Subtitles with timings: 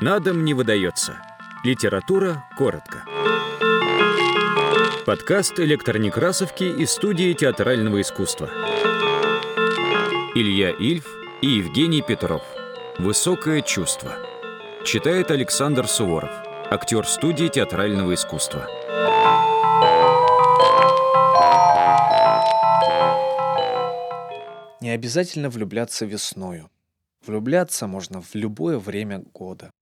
[0.00, 1.20] На дом не выдается.
[1.64, 3.04] Литература коротко.
[5.04, 8.48] Подкаст электронекрасовки из студии театрального искусства.
[10.36, 11.04] Илья Ильф
[11.42, 12.44] и Евгений Петров.
[12.98, 14.12] Высокое чувство.
[14.84, 16.30] Читает Александр Суворов,
[16.70, 18.68] актер студии театрального искусства.
[24.80, 26.70] Не обязательно влюбляться весною.
[27.26, 29.72] Влюбляться можно в любое время года.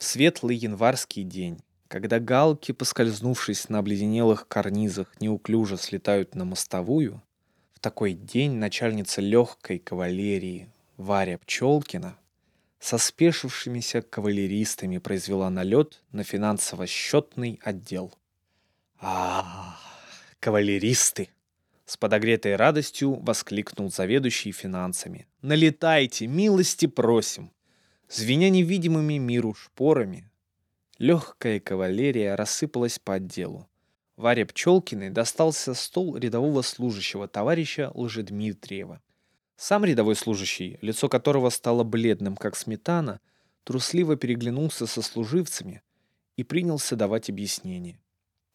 [0.00, 7.22] В светлый январский день, когда галки, поскользнувшись на обледенелых карнизах, неуклюже слетают на мостовую,
[7.74, 12.16] в такой день начальница легкой кавалерии Варя Пчелкина
[12.78, 18.14] со спешившимися кавалеристами произвела налет на финансово-счетный отдел.
[19.00, 19.76] А,
[20.40, 21.28] кавалеристы!
[21.84, 25.26] С подогретой радостью воскликнул заведующий финансами.
[25.42, 27.50] «Налетайте, милости просим!»
[28.12, 30.28] Звеня невидимыми миру шпорами,
[30.98, 33.68] легкая кавалерия рассыпалась по отделу.
[34.16, 39.00] Варе Пчелкиной достался стол рядового служащего товарища Лжедмитриева.
[39.54, 43.20] Сам рядовой служащий, лицо которого стало бледным, как сметана,
[43.62, 45.80] трусливо переглянулся со служивцами
[46.36, 48.00] и принялся давать объяснение.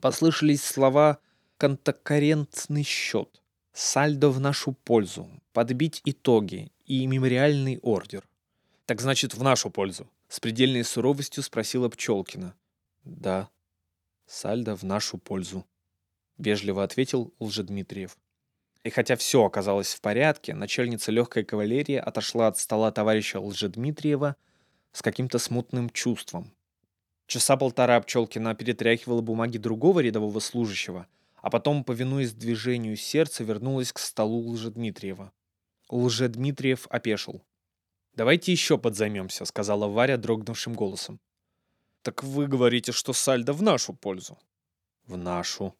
[0.02, 1.19] Послышались слова
[1.56, 8.28] контокоррентный счет, сальдо в нашу пользу, подбить итоги и мемориальный ордер.
[8.86, 10.08] Так значит, в нашу пользу?
[10.28, 12.55] С предельной суровостью спросила Пчелкина.
[13.03, 13.50] Да,
[14.28, 15.66] сальдо в нашу пользу,
[16.38, 18.16] вежливо ответил Лжедмитриев.
[18.83, 24.36] И хотя все оказалось в порядке, начальница легкой кавалерии отошла от стола товарища Лжедмитриева
[24.91, 26.53] с каким-то смутным чувством.
[27.25, 33.97] Часа полтора Пчелкина перетряхивала бумаги другого рядового служащего, а потом, повинуясь движению сердца, вернулась к
[33.97, 35.31] столу Лжедмитриева.
[35.89, 37.41] Лжедмитриев опешил.
[38.16, 41.19] «Давайте еще подзаймемся»,— сказала Варя дрогнувшим голосом.
[42.02, 44.38] «Так вы говорите, что сальдо в нашу пользу?»
[45.05, 45.75] «В нашу».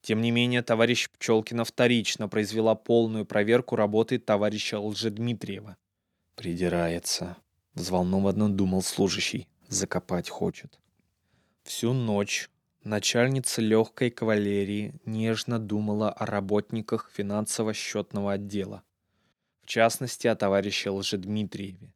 [0.00, 5.76] Тем не менее, товарищ Пчелкина вторично произвела полную проверку работы товарища Лжедмитриева.
[6.34, 7.36] «Придирается»,—
[7.74, 9.48] взволнованно думал служащий.
[9.68, 10.80] «Закопать хочет».
[11.62, 12.50] Всю ночь
[12.84, 18.82] Начальница легкой кавалерии нежно думала о работниках финансово-счетного отдела,
[19.62, 21.94] в частности о товарище Лжедмитриеве.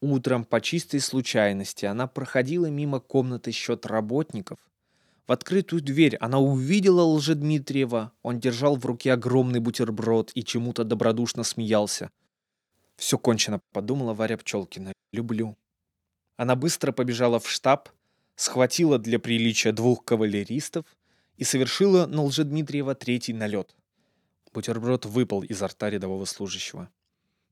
[0.00, 4.58] Утром по чистой случайности она проходила мимо комнаты счет работников.
[5.26, 8.12] В открытую дверь она увидела Лжедмитриева.
[8.22, 12.10] Он держал в руке огромный бутерброд и чему-то добродушно смеялся.
[12.96, 14.92] «Все кончено»,— подумала Варя Пчелкина.
[15.12, 15.56] «Люблю».
[16.36, 17.90] Она быстро побежала в штаб,
[18.34, 20.86] схватила для приличия двух кавалеристов
[21.36, 23.76] и совершила на Лжедмитриева третий налет.
[24.52, 26.88] Бутерброд выпал изо рта рядового служащего.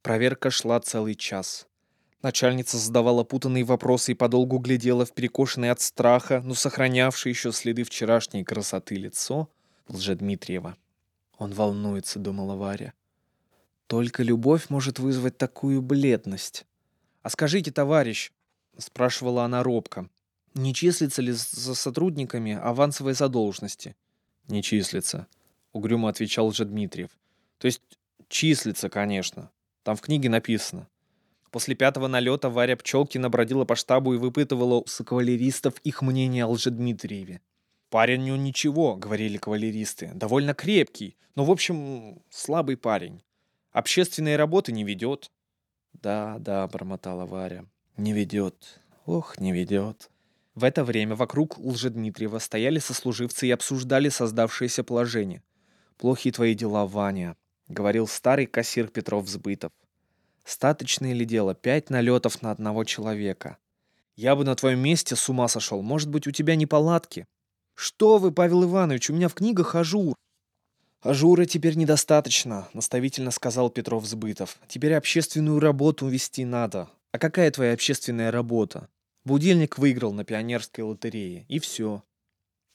[0.03, 1.67] Проверка шла целый час.
[2.23, 7.85] Начальница задавала путанные вопросы и подолгу глядела в перекошенное от страха, но сохранявшее еще следы
[7.85, 9.49] вчерашней красоты лицо
[9.89, 10.77] Лжедмитриева.
[11.39, 12.93] «Он волнуется»,— думала Варя.
[13.87, 16.67] «Только любовь может вызвать такую бледность».
[17.23, 18.33] «А скажите, товарищ»,—
[18.79, 20.09] спрашивала она робко,
[20.59, 23.95] не числится ли за сотрудниками авансовой задолженности?
[24.49, 25.29] Не числится,
[25.73, 27.11] угрюмо отвечал же Дмитриев.
[27.59, 27.81] То есть
[28.29, 29.51] числится, конечно.
[29.89, 30.87] Там в книге написано.
[31.51, 36.49] После пятого налета Варя Пчелкина бродила по штабу и выпытывала у кавалеристов их мнение о
[36.49, 37.41] Лжедмитриеве.
[37.89, 43.23] «Парень у ничего»,— говорили кавалеристы,— «довольно крепкий, но, в общем, слабый парень.
[43.73, 45.31] Общественные работы не ведет».
[45.95, 47.65] «Да, да»,— бормотала Варя,—
[47.97, 48.83] «не ведет.
[49.07, 50.11] Ох, не ведет».
[50.55, 55.43] В это время вокруг Лжедмитриева стояли сослуживцы и обсуждали создавшееся положение.
[55.97, 57.37] «Плохие твои дела, Ваня»,—
[57.69, 59.73] говорил старый кассир Петров Сбытов.
[60.45, 61.55] «Статочное ли дело?
[61.55, 63.59] Пять налетов на одного человека.
[64.17, 65.83] Я бы на твоем месте с ума сошел.
[65.83, 67.27] Может быть, у тебя неполадки?»
[67.75, 70.15] «Что вы, Павел Иванович, у меня в книгах ажур».
[71.01, 74.59] «Ажура теперь недостаточно»,— наставительно сказал Петров Сбытов.
[74.67, 76.89] «Теперь общественную работу вести надо.
[77.13, 78.89] А какая твоя общественная работа?
[79.25, 81.45] Будильник выиграл на пионерской лотерее.
[81.49, 82.03] И все.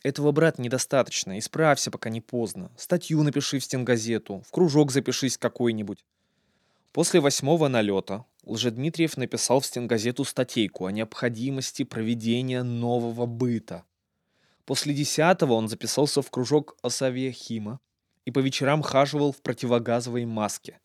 [0.03, 1.39] Этого, брат, недостаточно.
[1.39, 2.71] Исправься, пока не поздно.
[2.77, 4.43] Статью напиши в стенгазету.
[4.45, 6.03] В кружок запишись какой-нибудь.
[6.91, 13.85] После восьмого налета Лжедмитриев написал в стенгазету статейку о необходимости проведения нового быта.
[14.65, 17.79] После десятого он записался в кружок Осавиахима
[18.25, 20.79] и по вечерам хаживал в противогазовой маске.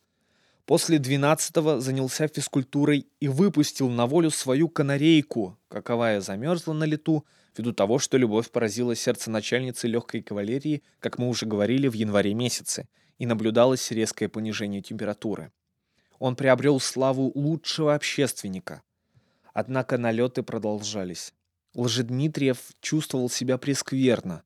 [0.69, 7.25] После двенадцатого занялся физкультурой и выпустил на волю свою канарейку, каковая замерзла на лету,
[7.57, 12.35] ввиду того, что любовь поразила сердце начальницы легкой кавалерии, как мы уже говорили, в январе
[12.35, 12.87] месяце,
[13.17, 15.53] и наблюдалось резкое понижение температуры.
[16.19, 18.83] Он приобрел славу лучшего общественника.
[19.55, 21.33] Однако налеты продолжались.
[21.75, 24.43] Лжедмитриев чувствовал себя прескверно.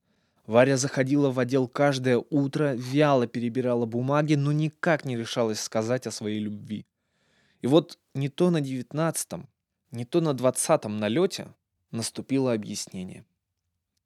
[0.52, 6.10] Варя заходила в отдел каждое утро, вяло перебирала бумаги, но никак не решалась сказать о
[6.10, 6.84] своей любви.
[7.62, 9.48] И вот не то на девятнадцатом,
[9.92, 11.54] не то на двадцатом налете
[11.90, 13.24] наступило объяснение.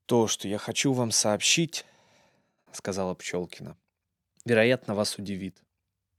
[0.05, 1.85] «То, что я хочу вам сообщить,—
[2.71, 3.75] сказала Пчелкина,—
[4.45, 5.61] вероятно, вас удивит.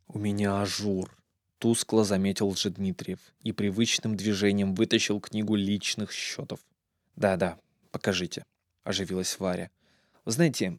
[0.08, 1.16] У меня ажур,—
[1.58, 6.60] тускло заметил Лжедмитриев и привычным движением вытащил книгу личных счетов.
[7.16, 7.58] «Да-да,
[7.92, 8.44] покажите»,—
[8.84, 9.70] оживилась Варя.
[10.28, 10.78] «Вы знаете,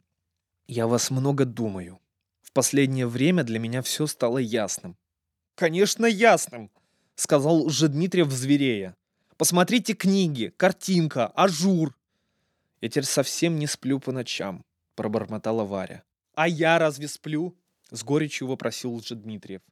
[0.68, 2.00] я о вас много думаю.
[2.40, 4.96] В последнее время для меня все стало ясным».
[5.56, 6.70] «Конечно, ясным!»—
[7.16, 8.96] сказал Лжедмитриев зверея.
[9.36, 11.98] «Посмотрите книги, картинка, ажур.
[12.80, 14.64] «Я теперь совсем не сплю по ночам»,—
[14.94, 16.04] пробормотала Варя.
[16.34, 17.58] «А я разве сплю?»—
[17.90, 19.62] с горечью вопросил Лжедмитриев.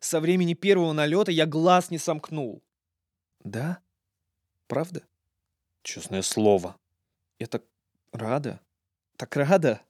[0.00, 2.60] «Со времени первого налета я глаз не сомкнул».
[3.44, 3.78] «Да?
[4.66, 5.04] Правда?»
[5.84, 6.76] «Честное слово».
[7.38, 7.62] «Я так
[8.10, 8.60] рада.
[9.22, 9.80] Так рада».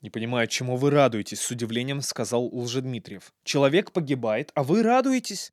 [0.00, 3.34] «Не понимаю, чему вы радуетесь»,— с удивлением сказал Лжедмитриев.
[3.44, 5.52] «Человек погибает, а вы радуетесь?»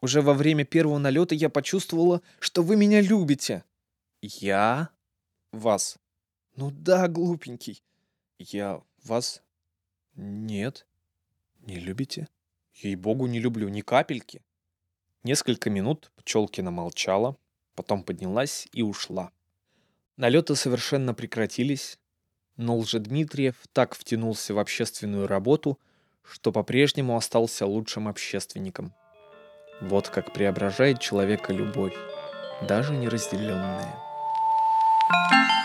[0.00, 3.64] «Уже во время первого налета я почувствовала, что вы меня любите».
[4.22, 4.88] «Я?»
[5.52, 5.98] Вас.
[6.56, 7.82] Ну да, глупенький.
[8.38, 9.42] Я вас?
[10.14, 10.86] Нет.
[11.60, 12.28] Не любите?
[12.72, 14.42] Ей-богу, не люблю ни капельки.
[15.22, 17.36] Несколько минут Пчелкина молчала,
[17.74, 19.32] потом поднялась и ушла.
[20.16, 21.98] Налеты совершенно прекратились,
[22.58, 25.78] но Лжедмитриев так втянулся в общественную работу,
[26.22, 28.92] что по-прежнему остался лучшим общественником.
[29.80, 31.94] Вот как преображает человека любовь,
[32.68, 33.94] даже неразделенная.
[35.10, 35.57] Thank you.